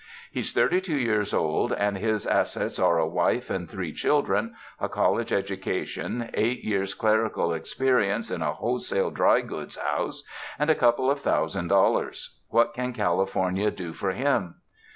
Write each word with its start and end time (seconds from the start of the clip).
He's 0.31 0.51
thirty 0.51 0.81
two 0.81 0.97
years 0.97 1.31
old 1.31 1.71
and 1.73 1.95
his 1.95 2.25
as 2.25 2.53
sets 2.53 2.79
are 2.79 2.97
a 2.97 3.05
wife 3.07 3.51
and 3.51 3.69
three 3.69 3.93
children, 3.93 4.55
a 4.79 4.89
college 4.89 5.29
educa 5.29 5.85
tion, 5.85 6.31
eight 6.33 6.63
years' 6.63 6.95
clerical 6.95 7.53
experience 7.53 8.31
in 8.31 8.41
a 8.41 8.53
wholesale 8.53 9.11
dry 9.11 9.41
goods 9.41 9.75
house, 9.77 10.23
and 10.57 10.71
a 10.71 10.75
couple 10.75 11.11
of 11.11 11.19
thousand 11.19 11.67
dollars. 11.67 12.39
What 12.49 12.73
can 12.73 12.93
California 12.93 13.69
do 13.69 13.93
for 13.93 14.09
him?" 14.09 14.55